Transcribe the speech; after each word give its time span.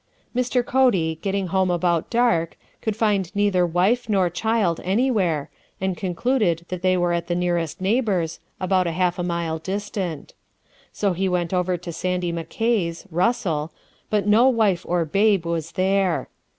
Mr. 0.35 0.65
Cody, 0.65 1.19
getting 1.21 1.45
home 1.53 1.69
about 1.69 2.09
dark, 2.09 2.57
could 2.81 2.95
find 2.95 3.29
neither 3.35 3.67
wife 3.67 4.09
nor 4.09 4.31
child 4.31 4.81
anywhere, 4.83 5.51
and 5.79 5.95
concluded 5.95 6.65
that 6.69 6.81
they 6.81 6.97
were 6.97 7.13
at 7.13 7.27
the 7.27 7.35
nearest 7.35 7.79
neighbor's, 7.79 8.39
about 8.59 8.87
half 8.87 9.19
a 9.19 9.23
mile 9.23 9.59
distant. 9.59 10.33
So 10.91 11.13
he 11.13 11.29
went 11.29 11.53
over 11.53 11.77
to 11.77 11.93
Sandy 11.93 12.31
MacKay's 12.31 13.05
(Russell), 13.11 13.71
but 14.09 14.25
no 14.25 14.49
wife 14.49 14.83
or 14.89 15.05
babe 15.05 15.45
was 15.45 15.73
there. 15.73 16.29